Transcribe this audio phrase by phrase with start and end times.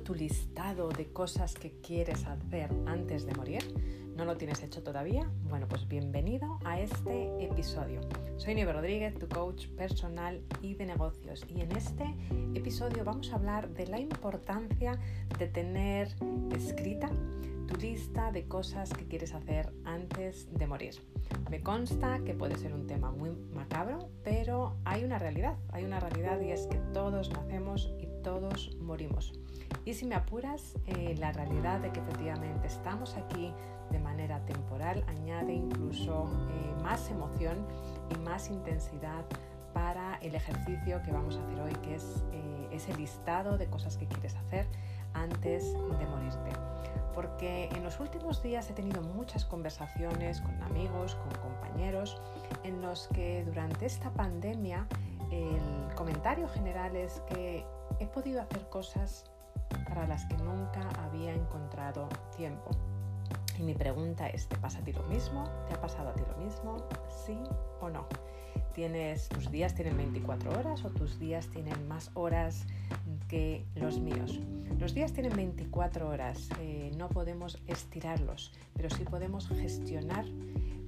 [0.00, 3.62] tu listado de cosas que quieres hacer antes de morir?
[4.16, 5.30] ¿No lo tienes hecho todavía?
[5.48, 8.00] Bueno, pues bienvenido a este episodio.
[8.38, 11.44] Soy Nieve Rodríguez, tu coach personal y de negocios.
[11.48, 12.04] Y en este
[12.54, 14.98] episodio vamos a hablar de la importancia
[15.38, 16.08] de tener
[16.56, 17.10] escrita
[17.66, 20.94] tu lista de cosas que quieres hacer antes de morir.
[21.50, 26.00] Me consta que puede ser un tema muy macabro, pero hay una realidad, hay una
[26.00, 29.32] realidad y es que todos nacemos y todos morimos.
[29.84, 33.52] Y si me apuras, eh, la realidad de que efectivamente estamos aquí
[33.90, 37.66] de manera temporal añade incluso eh, más emoción
[38.14, 39.24] y más intensidad
[39.74, 43.96] para el ejercicio que vamos a hacer hoy, que es eh, ese listado de cosas
[43.96, 44.66] que quieres hacer
[45.14, 46.50] antes de morirte.
[47.14, 52.20] Porque en los últimos días he tenido muchas conversaciones con amigos, con compañeros,
[52.64, 54.86] en los que durante esta pandemia
[55.30, 57.64] el comentario general es que
[57.98, 59.24] he podido hacer cosas
[59.88, 62.70] para las que nunca había encontrado tiempo.
[63.58, 65.44] Y mi pregunta es, ¿te pasa a ti lo mismo?
[65.68, 66.76] ¿Te ha pasado a ti lo mismo?
[67.24, 67.38] ¿Sí
[67.80, 68.06] o no?
[68.74, 72.66] ¿Tienes, ¿Tus días tienen 24 horas o tus días tienen más horas
[73.28, 74.40] que los míos?
[74.78, 80.24] Los días tienen 24 horas, eh, no podemos estirarlos, pero sí podemos gestionar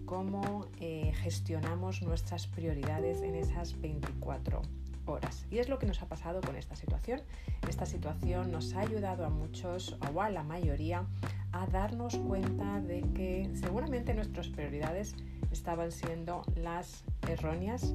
[0.04, 4.62] cómo eh, gestionamos nuestras prioridades en esas 24
[5.06, 5.46] horas.
[5.50, 7.20] Y es lo que nos ha pasado con esta situación.
[7.68, 11.04] Esta situación nos ha ayudado a muchos, o a la mayoría,
[11.52, 15.14] a darnos cuenta de que seguramente nuestras prioridades
[15.52, 17.94] estaban siendo las erróneas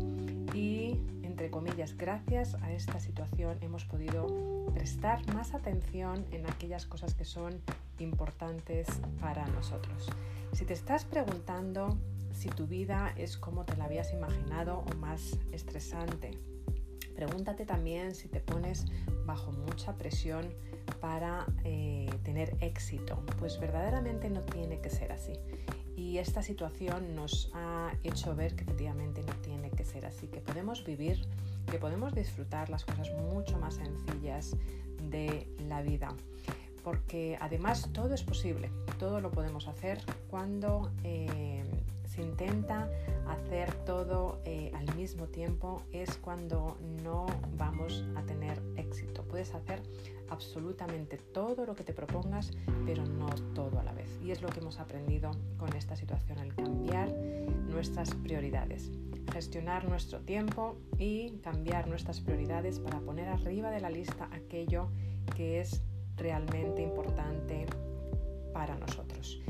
[0.54, 0.98] y,
[1.40, 4.28] entre comillas, gracias a esta situación hemos podido
[4.74, 7.62] prestar más atención en aquellas cosas que son
[7.98, 8.88] importantes
[9.22, 10.10] para nosotros.
[10.52, 11.98] Si te estás preguntando
[12.34, 16.32] si tu vida es como te la habías imaginado o más estresante,
[17.20, 18.86] Pregúntate también si te pones
[19.26, 20.54] bajo mucha presión
[21.02, 23.26] para eh, tener éxito.
[23.38, 25.34] Pues verdaderamente no tiene que ser así.
[26.10, 30.40] Y esta situación nos ha hecho ver que efectivamente no tiene que ser así, que
[30.42, 31.22] podemos vivir,
[31.70, 34.56] que podemos disfrutar las cosas mucho más sencillas
[35.04, 36.12] de la vida.
[36.84, 41.64] Porque además todo es posible, todo lo podemos hacer cuando eh,
[42.22, 42.90] intenta
[43.28, 47.26] hacer todo eh, al mismo tiempo es cuando no
[47.58, 49.24] vamos a tener éxito.
[49.24, 49.82] Puedes hacer
[50.30, 52.52] absolutamente todo lo que te propongas,
[52.86, 54.10] pero no todo a la vez.
[54.24, 57.12] Y es lo que hemos aprendido con esta situación, el cambiar
[57.70, 58.92] nuestras prioridades,
[59.32, 64.90] gestionar nuestro tiempo y cambiar nuestras prioridades para poner arriba de la lista aquello
[65.36, 65.82] que es
[66.18, 67.66] realmente importante
[68.54, 69.42] para nosotros.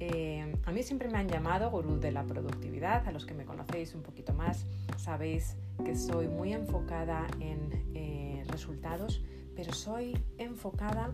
[0.00, 3.44] Eh, a mí siempre me han llamado gurú de la productividad, a los que me
[3.44, 4.66] conocéis un poquito más
[4.96, 9.22] sabéis que soy muy enfocada en eh, resultados,
[9.56, 11.12] pero soy enfocada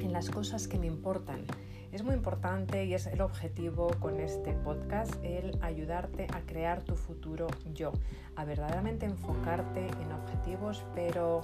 [0.00, 1.44] en las cosas que me importan.
[1.92, 6.94] Es muy importante y es el objetivo con este podcast, el ayudarte a crear tu
[6.94, 7.92] futuro yo,
[8.36, 11.40] a verdaderamente enfocarte en objetivos, pero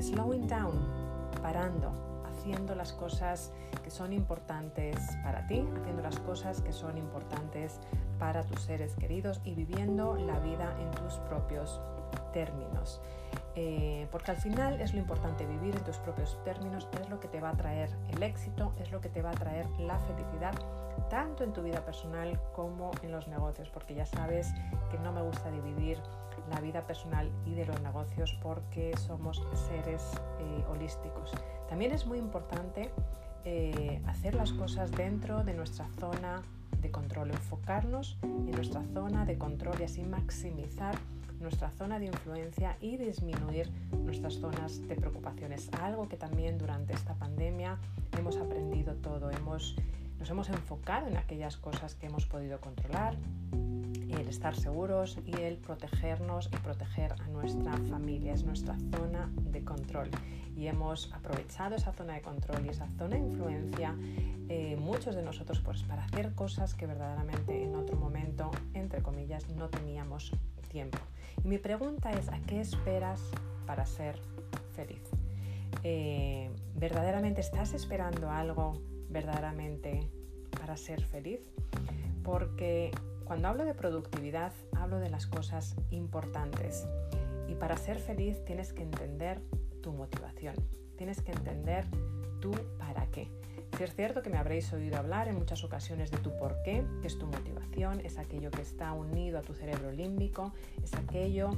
[0.00, 0.74] slowing down,
[1.42, 2.03] parando,
[2.44, 7.80] haciendo las cosas que son importantes para ti, haciendo las cosas que son importantes
[8.18, 11.80] para tus seres queridos y viviendo la vida en tus propios
[12.34, 13.00] términos.
[13.56, 17.28] Eh, porque al final es lo importante vivir en tus propios términos, es lo que
[17.28, 20.52] te va a traer el éxito, es lo que te va a traer la felicidad,
[21.08, 24.52] tanto en tu vida personal como en los negocios, porque ya sabes
[24.90, 25.98] que no me gusta dividir
[26.50, 30.02] la vida personal y de los negocios porque somos seres
[30.40, 31.32] eh, holísticos.
[31.68, 32.90] También es muy importante
[33.44, 36.42] eh, hacer las cosas dentro de nuestra zona
[36.80, 40.94] de control, enfocarnos en nuestra zona de control y así maximizar
[41.40, 45.68] nuestra zona de influencia y disminuir nuestras zonas de preocupaciones.
[45.80, 47.78] Algo que también durante esta pandemia
[48.18, 49.76] hemos aprendido todo, hemos,
[50.18, 53.16] nos hemos enfocado en aquellas cosas que hemos podido controlar,
[54.24, 58.32] el estar seguros y el protegernos y proteger a nuestra familia.
[58.32, 60.08] Es nuestra zona de control
[60.56, 63.94] y hemos aprovechado esa zona de control y esa zona de influencia,
[64.48, 69.48] eh, muchos de nosotros, pues para hacer cosas que verdaderamente en otro momento, entre comillas,
[69.50, 70.32] no teníamos
[70.70, 70.98] tiempo.
[71.44, 73.20] Y mi pregunta es, ¿a qué esperas
[73.66, 74.18] para ser
[74.74, 75.02] feliz?
[75.82, 80.08] Eh, ¿Verdaderamente estás esperando algo verdaderamente
[80.58, 81.40] para ser feliz?
[82.22, 82.90] Porque
[83.24, 86.86] cuando hablo de productividad, hablo de las cosas importantes.
[87.48, 89.40] Y para ser feliz tienes que entender
[89.82, 90.54] tu motivación,
[90.96, 91.86] tienes que entender
[92.40, 93.30] tú para qué.
[93.76, 96.84] Si es cierto que me habréis oído hablar en muchas ocasiones de tu por qué,
[97.00, 101.50] que es tu motivación, es aquello que está unido a tu cerebro límbico, es aquello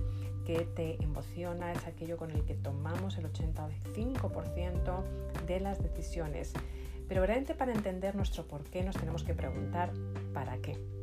[0.47, 5.03] que te emociona, es aquello con el que tomamos el 85%
[5.47, 6.53] de las decisiones.
[7.07, 9.93] Pero realmente para entender nuestro por qué nos tenemos que preguntar
[10.33, 10.96] para qué.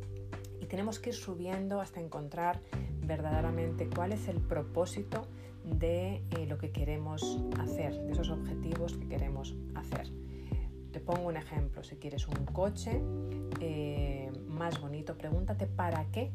[0.74, 2.60] Tenemos que ir subiendo hasta encontrar
[3.06, 5.28] verdaderamente cuál es el propósito
[5.64, 10.12] de eh, lo que queremos hacer, de esos objetivos que queremos hacer.
[10.92, 13.04] Te pongo un ejemplo, si quieres un coche
[13.60, 16.32] eh, más bonito, pregúntate para qué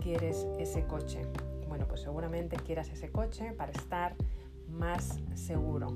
[0.00, 1.20] quieres ese coche.
[1.68, 4.16] Bueno, pues seguramente quieras ese coche para estar
[4.70, 5.88] más seguro.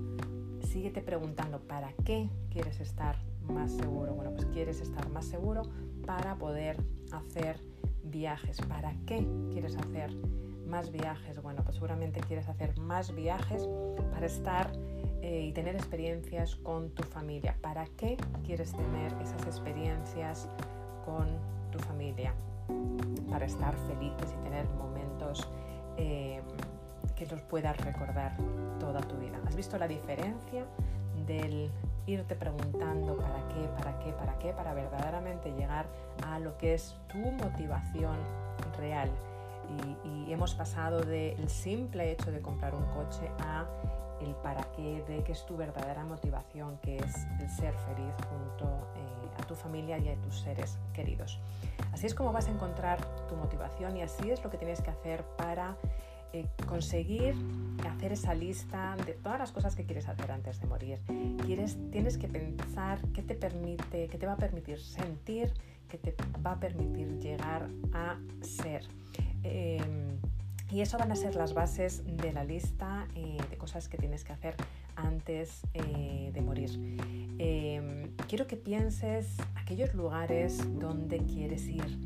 [0.70, 3.16] Síguete preguntando para qué quieres estar
[3.48, 4.12] más seguro.
[4.12, 5.62] Bueno, pues quieres estar más seguro
[6.04, 6.76] para poder
[7.10, 7.69] hacer
[8.10, 8.60] viajes.
[8.62, 10.14] ¿Para qué quieres hacer
[10.66, 11.40] más viajes?
[11.42, 13.68] Bueno, pues seguramente quieres hacer más viajes
[14.12, 14.72] para estar
[15.22, 17.56] eh, y tener experiencias con tu familia.
[17.60, 20.48] ¿Para qué quieres tener esas experiencias
[21.04, 21.28] con
[21.70, 22.34] tu familia?
[23.28, 25.48] Para estar felices y tener momentos
[25.96, 26.40] eh,
[27.16, 28.36] que los puedas recordar
[28.78, 29.40] toda tu vida.
[29.46, 30.64] ¿Has visto la diferencia
[31.26, 31.70] del
[32.06, 35.86] irte preguntando para qué, para qué, para qué, para verdaderamente llegar
[36.26, 38.16] a lo que es tu motivación
[38.78, 39.10] real?
[40.04, 43.66] Y, hemos pasado del simple hecho de comprar un coche a
[44.20, 48.66] el para qué de que es tu verdadera motivación, que es el ser feliz junto
[48.94, 51.40] eh, a tu familia y a tus seres queridos.
[51.92, 54.90] Así es como vas a encontrar tu motivación y así es lo que tienes que
[54.90, 55.76] hacer para
[56.32, 57.34] eh, conseguir
[57.88, 60.98] hacer esa lista de todas las cosas que quieres hacer antes de morir.
[61.44, 65.52] Quieres, tienes que pensar qué te permite, qué te va a permitir sentir,
[65.88, 68.82] qué te va a permitir llegar a ser.
[69.42, 70.18] Em,
[70.70, 74.22] y eso van a ser las bases de la lista eh, de cosas que tienes
[74.22, 74.54] que hacer
[74.94, 76.70] antes eh, de morir.
[77.38, 81.98] Em, quiero que pienses aquellos lugares donde quieres ir.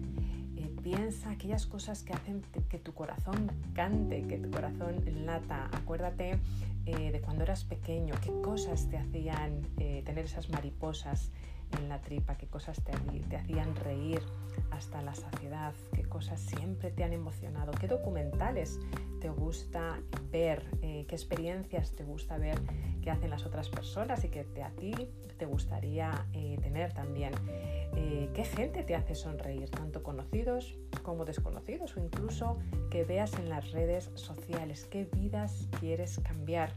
[0.84, 5.68] Eh, piensa aquellas cosas que hacen que tu corazón cante, que tu corazón lata.
[5.72, 6.38] Acuérdate
[6.84, 11.30] de cuando eras pequeño, qué cosas te hacían tener esas mariposas
[11.78, 12.92] en la tripa, qué cosas te,
[13.28, 14.22] te hacían reír
[14.70, 18.78] hasta la saciedad, qué cosas siempre te han emocionado, qué documentales
[19.20, 20.00] te gusta
[20.30, 22.60] ver, eh, qué experiencias te gusta ver
[23.02, 24.94] que hacen las otras personas y que a ti
[25.38, 27.32] te gustaría eh, tener también.
[27.96, 32.58] Eh, qué gente te hace sonreír, tanto conocidos como desconocidos o incluso
[32.90, 36.72] que veas en las redes sociales, qué vidas quieres cambiar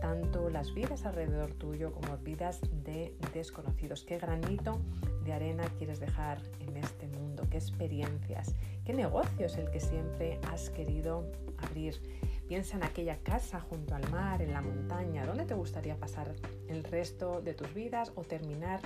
[0.00, 4.04] tanto las vidas alrededor tuyo como vidas de desconocidos.
[4.04, 4.80] ¿Qué granito
[5.24, 7.44] de arena quieres dejar en este mundo?
[7.50, 8.54] ¿Qué experiencias?
[8.84, 12.00] ¿Qué negocio es el que siempre has querido abrir?
[12.48, 15.26] Piensa en aquella casa junto al mar, en la montaña.
[15.26, 16.34] ¿Dónde te gustaría pasar
[16.68, 18.80] el resto de tus vidas o terminar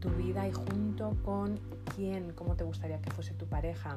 [0.00, 1.58] tu vida y junto con
[1.94, 2.32] quién?
[2.32, 3.94] ¿Cómo te gustaría que fuese tu pareja?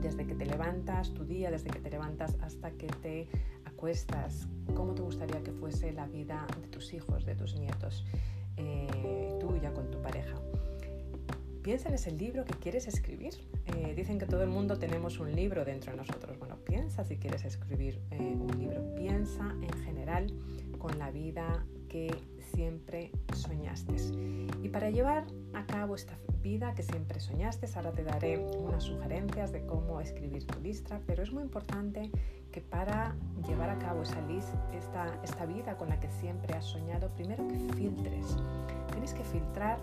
[0.00, 3.28] Desde que te levantas, tu día, desde que te levantas hasta que te
[3.64, 4.46] acuestas.
[4.74, 8.04] ¿Cómo te gustaría que fuese la vida de tus hijos, de tus nietos,
[8.56, 9.19] eh,
[9.68, 10.34] con tu pareja?
[11.62, 13.34] Piensa en ese libro que quieres escribir.
[13.66, 16.38] Eh, dicen que todo el mundo tenemos un libro dentro de nosotros.
[16.38, 18.94] Bueno, piensa si quieres escribir eh, un libro.
[18.94, 20.32] Piensa en general
[20.78, 22.14] con la vida que
[22.54, 23.96] siempre soñaste.
[24.62, 29.52] Y para llevar a cabo esta vida que siempre soñaste, ahora te daré unas sugerencias
[29.52, 32.10] de cómo escribir tu lista, pero es muy importante
[32.50, 33.14] que para
[33.46, 34.20] llevar a cabo esa
[34.72, 38.36] esta, esta vida con la que siempre has soñado, primero que filtres.
[39.00, 39.78] Tienes que filtrar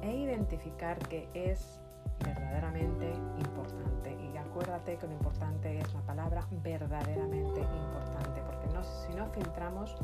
[0.00, 1.78] e identificar qué es
[2.24, 4.16] verdaderamente importante.
[4.32, 8.68] Y acuérdate que lo importante es la palabra verdaderamente importante, porque
[9.04, 9.94] si no filtramos,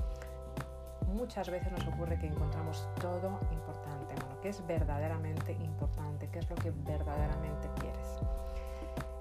[1.06, 6.50] muchas veces nos ocurre que encontramos todo importante, bueno, que es verdaderamente importante, qué es
[6.50, 8.20] lo que verdaderamente quieres.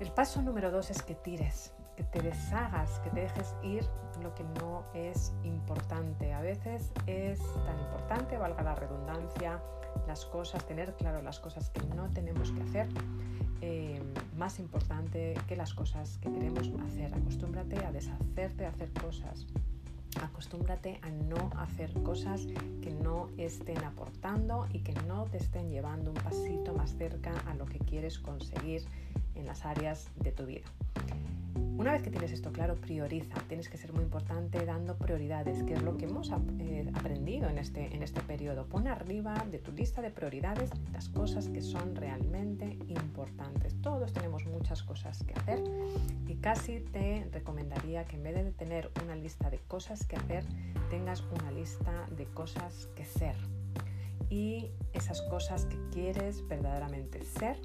[0.01, 3.83] El paso número dos es que tires, que te deshagas, que te dejes ir
[4.21, 6.31] lo que no es importante.
[6.33, 9.61] A veces es tan importante, valga la redundancia,
[10.07, 12.87] las cosas, tener claro las cosas que no tenemos que hacer,
[13.61, 14.01] eh,
[14.35, 17.13] más importante que las cosas que queremos hacer.
[17.13, 19.47] Acostúmbrate a deshacerte, a hacer cosas.
[20.21, 22.47] Acostúmbrate a no hacer cosas
[22.81, 27.55] que no estén aportando y que no te estén llevando un pasito más cerca a
[27.55, 28.83] lo que quieres conseguir
[29.35, 30.65] en las áreas de tu vida.
[31.77, 33.35] Una vez que tienes esto claro, prioriza.
[33.47, 37.59] Tienes que ser muy importante dando prioridades, que es lo que hemos eh, aprendido en
[37.59, 38.65] este, en este periodo.
[38.65, 43.79] Pon arriba de tu lista de prioridades las cosas que son realmente importantes.
[43.81, 45.63] Todos tenemos muchas cosas que hacer
[46.27, 50.45] y casi te recomendaría que en vez de tener una lista de cosas que hacer,
[50.89, 53.35] tengas una lista de cosas que ser.
[54.29, 57.57] y esas cosas que quieres verdaderamente ser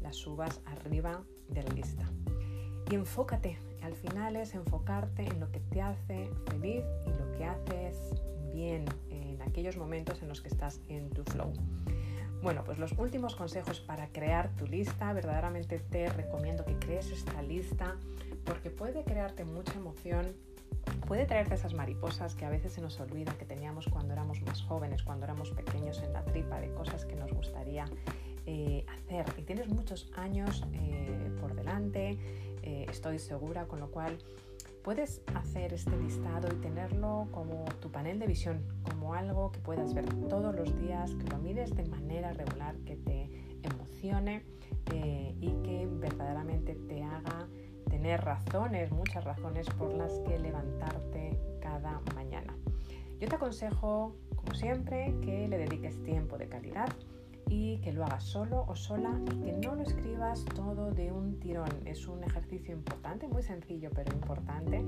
[0.00, 2.10] las subas arriba de la lista.
[2.90, 7.44] Y enfócate, al final es enfocarte en lo que te hace feliz y lo que
[7.44, 8.14] haces
[8.52, 11.52] bien en aquellos momentos en los que estás en tu flow.
[12.42, 17.42] Bueno, pues los últimos consejos para crear tu lista, verdaderamente te recomiendo que crees esta
[17.42, 17.96] lista
[18.44, 20.26] porque puede crearte mucha emoción,
[21.06, 24.62] puede traerte esas mariposas que a veces se nos olvida que teníamos cuando éramos más
[24.62, 27.84] jóvenes, cuando éramos pequeños en la tripa de cosas que nos gustaría
[28.50, 29.26] eh, hacer.
[29.36, 32.18] Y tienes muchos años eh, por delante,
[32.62, 34.16] eh, estoy segura, con lo cual
[34.82, 39.92] puedes hacer este listado y tenerlo como tu panel de visión, como algo que puedas
[39.92, 43.28] ver todos los días, que lo mires de manera regular, que te
[43.62, 44.46] emocione
[45.40, 47.46] y que verdaderamente te haga
[47.90, 52.56] tener razones, muchas razones por las que levantarte cada mañana.
[53.20, 56.88] Yo te aconsejo, como siempre, que le dediques tiempo de calidad
[57.48, 61.38] y que lo hagas solo o sola y que no lo escribas todo de un
[61.40, 61.70] tirón.
[61.84, 64.82] Es un ejercicio importante, muy sencillo pero importante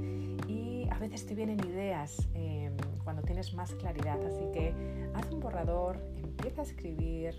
[0.46, 4.22] y a veces te vienen ideas em, cuando tienes más claridad.
[4.24, 4.74] Así que
[5.14, 7.34] haz un borrador, empieza a escribir,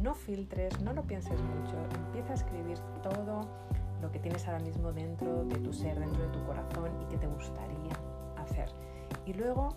[0.00, 3.48] no filtres, no lo pienses mucho, empieza a escribir todo
[4.00, 7.18] lo que tienes ahora mismo dentro de tu ser, dentro de tu corazón y que
[7.18, 7.92] te gustaría
[8.36, 8.68] hacer.
[9.24, 9.76] Y luego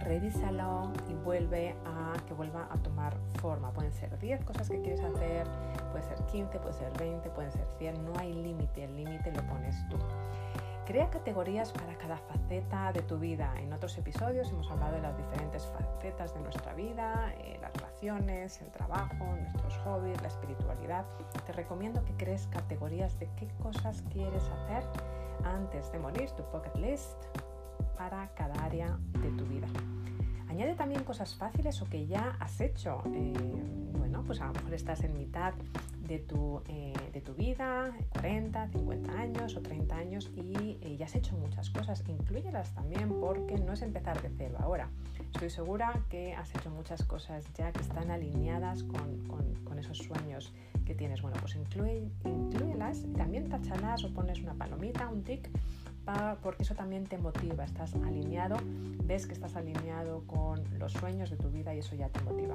[0.00, 3.72] revísalo y vuelve a que vuelva a tomar forma.
[3.72, 5.46] Pueden ser 10 cosas que quieres hacer,
[5.92, 9.42] puede ser 15, puede ser 20, pueden ser 100, no hay límite, el límite lo
[9.46, 9.96] pones tú.
[10.86, 13.52] Crea categorías para cada faceta de tu vida.
[13.58, 18.62] En otros episodios hemos hablado de las diferentes facetas de nuestra vida, eh, las relaciones,
[18.62, 21.04] el trabajo, nuestros hobbies, la espiritualidad.
[21.44, 24.84] Te recomiendo que crees categorías de qué cosas quieres hacer
[25.44, 27.16] antes de morir, tu pocket list,
[27.96, 29.66] para cada área de tu vida.
[30.48, 33.02] Añade también cosas fáciles o que ya has hecho.
[33.12, 33.32] Eh,
[33.98, 35.52] bueno, pues a lo mejor estás en mitad
[36.06, 41.06] de tu, eh, de tu vida, 40, 50 años o 30 años y eh, ya
[41.06, 42.04] has hecho muchas cosas.
[42.08, 44.88] Incluyelas también porque no es empezar de cero ahora.
[45.34, 49.46] Estoy segura que has hecho muchas cosas ya que están alineadas con, con,
[49.78, 50.54] esos sueños
[50.86, 51.20] que tienes.
[51.20, 55.50] Bueno, pues incluye, incluyelas, también tachalas o pones una palomita, un tic
[56.42, 58.56] porque eso también te motiva, estás alineado,
[59.04, 62.54] ves que estás alineado con los sueños de tu vida y eso ya te motiva.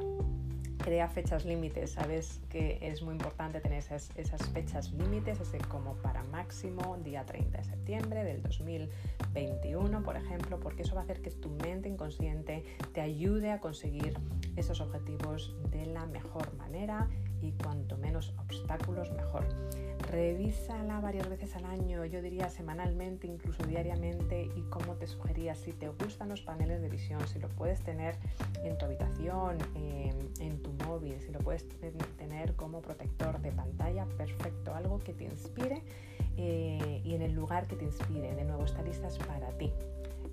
[0.78, 5.94] Crea fechas límites, sabes que es muy importante tener esas, esas fechas límites, ese como
[5.96, 11.22] para máximo día 30 de septiembre del 2021, por ejemplo, porque eso va a hacer
[11.22, 14.18] que tu mente inconsciente te ayude a conseguir
[14.56, 17.08] esos objetivos de la mejor manera
[17.42, 19.46] y cuanto menos obstáculos mejor.
[20.12, 25.72] Revísala varias veces al año, yo diría semanalmente, incluso diariamente y como te sugería, si
[25.72, 28.18] te gustan los paneles de visión, si lo puedes tener
[28.62, 31.66] en tu habitación, en tu móvil, si lo puedes
[32.18, 35.82] tener como protector de pantalla, perfecto, algo que te inspire
[36.36, 38.36] eh, y en el lugar que te inspire.
[38.36, 39.72] De nuevo, esta lista es para ti,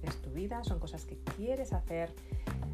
[0.03, 2.13] es tu vida, son cosas que quieres hacer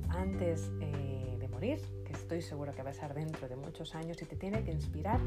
[0.09, 1.81] antes eh, morir
[2.15, 5.21] estoy seguro que va a ser dentro de muchos años y te tiene que inspirar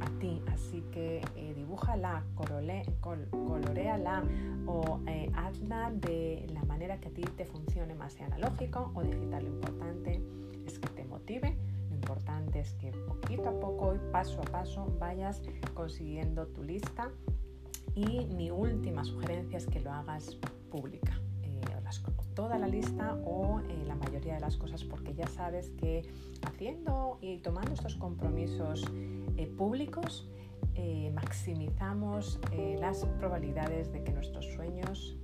[0.00, 0.42] a ti.
[0.52, 4.22] Así que eh, dibújala, coloreala
[4.66, 9.02] o eh, hazla de la manera que a ti te funcione, más sea analógico o
[9.02, 9.44] digital.
[9.44, 10.20] Lo importante
[10.66, 11.56] es que te motive.
[11.88, 15.42] Lo importante es que poquito a poco y paso a paso vayas
[15.74, 17.10] consiguiendo tu lista.
[17.94, 20.36] Y mi última sugerencia es que lo hagas
[20.70, 21.20] pública
[22.34, 26.02] toda la lista o eh, la mayoría de las cosas porque ya sabes que
[26.42, 28.84] haciendo y tomando estos compromisos
[29.36, 30.28] eh, públicos
[30.74, 32.40] eh, maximizamos
[32.80, 35.16] las probabilidades de que nuestros sueños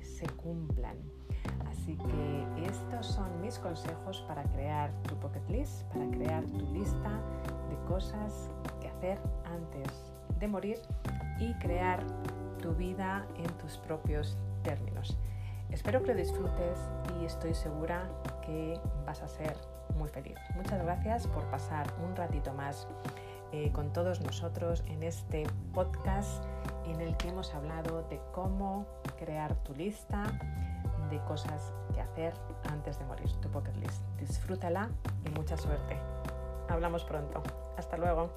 [0.00, 0.96] se cumplan.
[1.68, 7.20] Así que estos son mis consejos para crear tu pocket list, para crear tu lista
[7.68, 8.48] de cosas
[8.80, 10.78] que hacer antes de morir
[11.38, 12.06] y crear
[12.62, 15.18] tu vida en tus propios términos.
[15.70, 16.78] Espero que lo disfrutes
[17.20, 18.08] y estoy segura
[18.44, 19.56] que vas a ser
[19.96, 20.36] muy feliz.
[20.54, 22.86] Muchas gracias por pasar un ratito más
[23.52, 26.44] eh, con todos nosotros en este podcast
[26.86, 28.86] en el que hemos hablado de cómo
[29.18, 30.24] crear tu lista
[31.10, 32.34] de cosas que hacer
[32.70, 34.02] antes de morir, tu pocket list.
[34.18, 34.90] Disfrútala
[35.24, 35.96] y mucha suerte.
[36.68, 37.42] Hablamos pronto.
[37.76, 38.30] Hasta luego.